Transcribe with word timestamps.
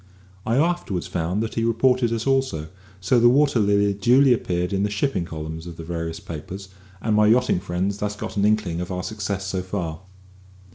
I 0.47 0.55
afterwards 0.55 1.05
found 1.05 1.43
that 1.43 1.53
he 1.53 1.63
reported 1.63 2.11
us 2.11 2.25
also, 2.25 2.69
so 2.99 3.17
that 3.17 3.21
the 3.21 3.29
Water 3.29 3.59
Lily 3.59 3.93
duly 3.93 4.33
appeared 4.33 4.73
in 4.73 4.81
the 4.81 4.89
"shipping" 4.89 5.25
columns 5.25 5.67
of 5.67 5.77
the 5.77 5.83
various 5.83 6.19
papers, 6.19 6.69
and 7.03 7.15
my 7.15 7.27
yachting 7.27 7.59
friends 7.59 7.99
thus 7.99 8.15
got 8.15 8.35
an 8.35 8.43
inkling 8.43 8.81
of 8.81 8.91
our 8.91 9.03
success 9.03 9.45
so 9.45 9.61
far. 9.61 9.99